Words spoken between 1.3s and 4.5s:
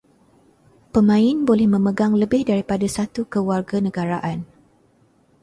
boleh memegang lebih daripada satu kewarganegaraan